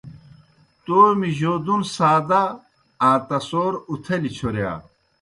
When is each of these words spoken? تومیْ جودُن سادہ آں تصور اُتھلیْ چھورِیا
تومیْ 0.83 1.29
جودُن 1.39 1.81
سادہ 1.95 2.41
آں 3.07 3.17
تصور 3.29 3.73
اُتھلیْ 3.91 4.29
چھورِیا 4.37 4.71